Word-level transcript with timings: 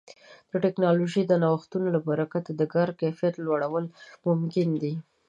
د 0.49 0.53
ټکنالوژۍ 0.63 1.23
د 1.27 1.33
نوښتونو 1.43 1.87
له 1.95 1.99
برکت 2.09 2.43
د 2.49 2.61
کاري 2.73 2.93
کیفیت 3.01 3.35
لوړول 3.45 3.85
ممکن 4.27 4.67
دي. 4.81 4.93